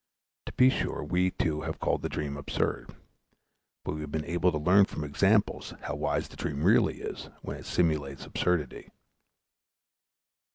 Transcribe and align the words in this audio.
To 0.47 0.53
be 0.53 0.71
sure 0.71 1.03
we, 1.03 1.29
too, 1.29 1.61
have 1.61 1.77
called 1.79 2.01
the 2.01 2.09
dream 2.09 2.35
absurd; 2.35 2.95
but 3.85 3.93
we 3.93 4.01
have 4.01 4.11
been 4.11 4.25
able 4.25 4.51
to 4.51 4.57
learn 4.57 4.85
from 4.85 5.03
examples 5.03 5.75
how 5.81 5.93
wise 5.93 6.27
the 6.27 6.35
dream 6.37 6.63
really 6.63 7.01
is 7.01 7.29
when 7.43 7.57
it 7.57 7.67
simulates 7.67 8.25
absurdity. 8.25 8.89